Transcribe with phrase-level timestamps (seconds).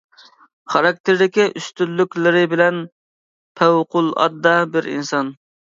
[0.75, 2.81] خاراكتېرىدىكى ئۈستۈنلۈكلىرى بىلەن
[3.63, 5.35] پەۋقۇلئاددە بىر ئىنسان.